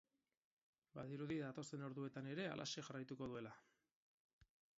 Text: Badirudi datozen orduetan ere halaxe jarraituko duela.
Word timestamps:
Badirudi 0.95 1.37
datozen 1.41 1.85
orduetan 1.89 2.31
ere 2.33 2.47
halaxe 2.55 2.85
jarraituko 2.89 3.29
duela. 3.35 3.53